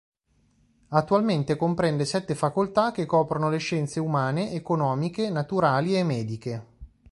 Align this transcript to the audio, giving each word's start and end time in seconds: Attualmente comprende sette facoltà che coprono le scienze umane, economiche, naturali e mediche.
Attualmente 0.87 1.55
comprende 1.55 2.05
sette 2.05 2.33
facoltà 2.33 2.91
che 2.91 3.05
coprono 3.05 3.51
le 3.51 3.59
scienze 3.59 3.99
umane, 3.99 4.49
economiche, 4.53 5.29
naturali 5.29 5.95
e 5.95 6.03
mediche. 6.03 6.65